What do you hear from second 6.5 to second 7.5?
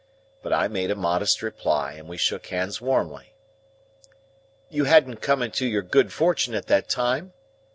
at that time?"